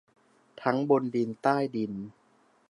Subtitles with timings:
[0.61, 1.93] ทั้งบนดินใต้ดิน